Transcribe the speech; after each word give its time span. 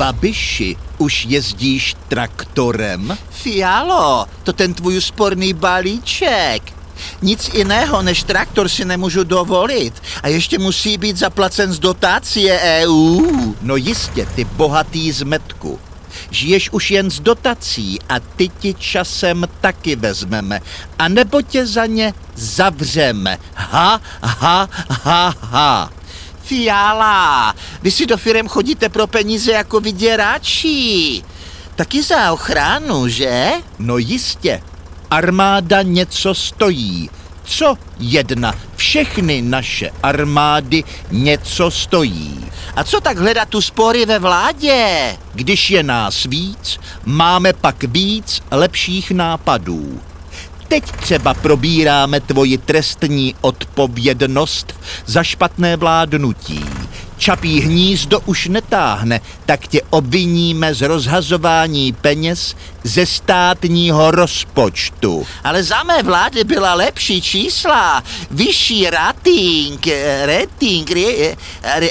Babiši, 0.00 0.76
už 0.98 1.26
jezdíš 1.28 1.96
traktorem? 2.08 3.18
Fialo, 3.30 4.26
to 4.42 4.52
ten 4.52 4.74
tvůj 4.74 5.00
sporný 5.00 5.52
balíček. 5.52 6.62
Nic 7.22 7.50
jiného 7.54 8.02
než 8.02 8.22
traktor 8.22 8.68
si 8.68 8.84
nemůžu 8.84 9.24
dovolit 9.24 10.02
a 10.22 10.28
ještě 10.28 10.58
musí 10.58 10.98
být 10.98 11.16
zaplacen 11.16 11.72
z 11.72 11.78
dotace 11.78 12.40
EU. 12.60 13.52
No 13.62 13.76
jistě, 13.76 14.26
ty 14.34 14.44
bohatý 14.44 15.12
zmetku. 15.12 15.80
Žiješ 16.30 16.70
už 16.72 16.90
jen 16.90 17.10
z 17.10 17.20
dotací 17.20 17.98
a 18.08 18.20
ty 18.20 18.48
ti 18.48 18.74
časem 18.74 19.48
taky 19.60 19.96
vezmeme. 19.96 20.60
A 20.98 21.08
nebo 21.08 21.42
tě 21.42 21.66
za 21.66 21.86
ně 21.86 22.14
zavřeme. 22.34 23.38
Ha, 23.54 24.00
ha, 24.22 24.68
ha, 24.90 25.34
ha. 25.40 25.90
Fiala, 26.50 27.54
vy 27.82 27.90
si 27.90 28.06
do 28.06 28.16
firem 28.16 28.48
chodíte 28.48 28.88
pro 28.88 29.06
peníze 29.06 29.52
jako 29.52 29.80
vyděrači. 29.80 31.22
Taky 31.76 32.02
za 32.02 32.32
ochranu, 32.32 33.08
že? 33.08 33.50
No 33.78 33.98
jistě, 33.98 34.62
armáda 35.10 35.82
něco 35.82 36.34
stojí. 36.34 37.10
Co 37.44 37.78
jedna? 37.98 38.54
Všechny 38.76 39.42
naše 39.42 39.90
armády 40.02 40.84
něco 41.10 41.70
stojí. 41.70 42.50
A 42.76 42.84
co 42.84 43.00
tak 43.00 43.18
hledat 43.18 43.48
tu 43.48 43.60
spory 43.60 44.06
ve 44.06 44.18
vládě? 44.18 45.16
Když 45.34 45.70
je 45.70 45.82
nás 45.82 46.24
víc, 46.24 46.80
máme 47.04 47.52
pak 47.52 47.84
víc 47.84 48.42
lepších 48.50 49.10
nápadů. 49.10 50.00
Teď 50.70 50.84
třeba 50.84 51.34
probíráme 51.34 52.20
tvoji 52.20 52.58
trestní 52.58 53.34
odpovědnost 53.40 54.74
za 55.06 55.22
špatné 55.22 55.76
vládnutí. 55.76 56.64
Čapí 57.16 57.60
hnízdo 57.60 58.20
už 58.20 58.46
netáhne, 58.46 59.20
tak 59.46 59.68
tě 59.68 59.82
obviníme 59.90 60.74
z 60.74 60.82
rozhazování 60.82 61.92
peněz 61.92 62.56
ze 62.84 63.06
státního 63.06 64.10
rozpočtu. 64.10 65.26
Ale 65.44 65.62
za 65.62 65.82
mé 65.82 66.02
vlády 66.02 66.44
byla 66.44 66.74
lepší 66.74 67.22
čísla, 67.22 68.02
vyšší 68.30 68.90
rating, 68.90 69.86
rating, 70.26 70.90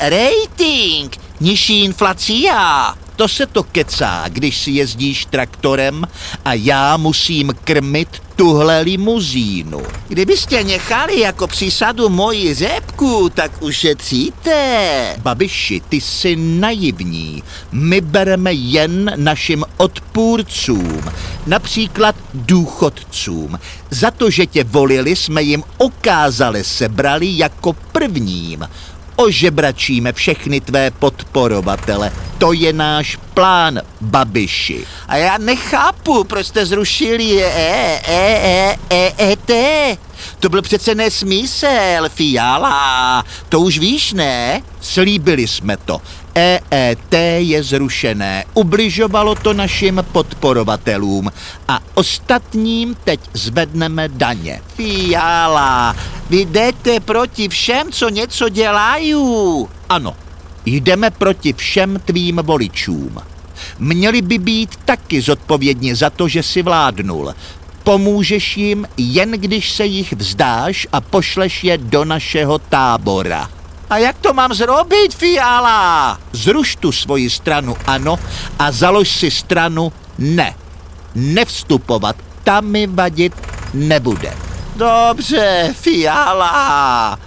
rating, 0.00 1.16
nižší 1.40 1.84
inflacia. 1.84 2.94
To 3.16 3.28
se 3.28 3.46
to 3.46 3.62
kecá, 3.62 4.24
když 4.28 4.58
si 4.58 4.70
jezdíš 4.70 5.24
traktorem 5.24 6.06
a 6.44 6.54
já 6.54 6.96
musím 6.96 7.52
krmit 7.64 8.08
tuhle 8.36 8.80
limuzínu. 8.80 9.82
Kdybyste 10.08 10.64
nechali 10.64 11.20
jako 11.20 11.46
přísadu 11.46 12.08
moji 12.08 12.54
řepku, 12.54 13.30
tak 13.34 13.62
ušetříte. 13.62 15.16
Babiši, 15.18 15.82
ty 15.88 16.00
jsi 16.00 16.36
naivní. 16.36 17.42
My 17.72 18.00
bereme 18.00 18.52
jen 18.52 19.12
našim 19.16 19.64
odpůrcům, 19.76 21.04
například 21.46 22.16
důchodcům. 22.34 23.58
Za 23.90 24.10
to, 24.10 24.30
že 24.30 24.46
tě 24.46 24.64
volili, 24.64 25.16
jsme 25.16 25.42
jim 25.42 25.62
okázali 25.78 26.64
sebrali 26.64 27.38
jako 27.38 27.72
prvním. 27.72 28.68
Ožebračíme 29.16 30.12
všechny 30.12 30.60
tvé 30.60 30.90
podporovatele. 30.90 32.12
To 32.38 32.52
je 32.52 32.72
náš 32.72 33.18
plán, 33.34 33.80
Babiši. 34.00 34.84
A 35.08 35.16
já 35.16 35.38
nechápu, 35.38 36.24
proč 36.24 36.46
jste 36.46 36.66
zrušili 36.66 37.44
e, 37.44 37.46
e, 37.46 38.00
e, 38.06 38.76
e, 38.90 39.32
e, 39.32 39.36
t. 39.36 39.54
To 40.40 40.48
byl 40.48 40.62
přece 40.62 40.94
nesmysl, 40.94 41.66
Fiala. 42.08 43.24
To 43.48 43.60
už 43.60 43.78
víš, 43.78 44.12
ne? 44.12 44.62
Slíbili 44.80 45.48
jsme 45.48 45.76
to. 45.76 46.00
EET 46.34 47.14
je 47.38 47.62
zrušené, 47.62 48.44
ubližovalo 48.54 49.34
to 49.34 49.52
našim 49.52 50.04
podporovatelům 50.12 51.32
a 51.68 51.80
ostatním 51.94 52.96
teď 53.04 53.20
zvedneme 53.32 54.08
daně. 54.08 54.60
Fiala, 54.76 55.96
vy 56.30 56.44
jdete 56.44 57.00
proti 57.00 57.48
všem, 57.48 57.92
co 57.92 58.08
něco 58.08 58.48
dělají. 58.48 59.14
Ano, 59.88 60.16
jdeme 60.66 61.10
proti 61.10 61.52
všem 61.52 62.00
tvým 62.04 62.36
voličům. 62.36 63.22
Měli 63.78 64.22
by 64.22 64.38
být 64.38 64.76
taky 64.84 65.20
zodpovědní 65.20 65.94
za 65.94 66.10
to, 66.10 66.28
že 66.28 66.42
si 66.42 66.62
vládnul. 66.62 67.34
Pomůžeš 67.84 68.56
jim 68.56 68.88
jen 68.96 69.30
když 69.30 69.72
se 69.72 69.86
jich 69.86 70.12
vzdáš 70.12 70.86
a 70.92 71.00
pošleš 71.00 71.64
je 71.64 71.78
do 71.78 72.04
našeho 72.04 72.58
tábora. 72.58 73.50
A 73.90 73.98
jak 73.98 74.18
to 74.18 74.32
mám 74.32 74.54
zrobit, 74.54 75.14
Fiala? 75.14 76.18
Zruš 76.32 76.76
tu 76.76 76.92
svoji 76.92 77.30
stranu 77.30 77.76
ano 77.86 78.18
a 78.58 78.72
založ 78.72 79.08
si 79.08 79.30
stranu 79.30 79.92
ne. 80.18 80.54
Nevstupovat, 81.14 82.16
tam 82.44 82.66
mi 82.66 82.86
vadit 82.86 83.32
nebude. 83.74 84.53
Dobře, 84.76 85.74
Fiala. 85.80 87.18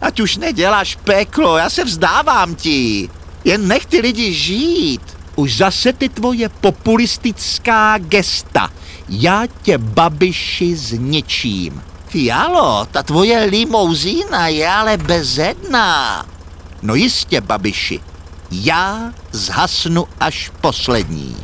Ať 0.00 0.20
už 0.20 0.36
neděláš 0.36 0.96
peklo, 1.04 1.58
já 1.58 1.70
se 1.70 1.84
vzdávám 1.84 2.54
ti. 2.54 3.10
Jen 3.44 3.68
nech 3.68 3.86
ty 3.86 4.00
lidi 4.00 4.32
žít. 4.32 5.02
Už 5.36 5.56
zase 5.56 5.92
ty 5.92 6.08
tvoje 6.08 6.48
populistická 6.48 7.98
gesta. 7.98 8.70
Já 9.08 9.42
tě, 9.62 9.78
babiši, 9.78 10.76
zničím. 10.76 11.82
Fialo, 12.08 12.86
ta 12.90 13.02
tvoje 13.02 13.44
limouzína 13.44 14.48
je 14.48 14.68
ale 14.68 14.96
bezedná. 14.96 16.26
No 16.82 16.94
jistě, 16.94 17.40
babiši. 17.40 18.00
Já 18.50 19.12
zhasnu 19.32 20.06
až 20.20 20.50
poslední. 20.60 21.36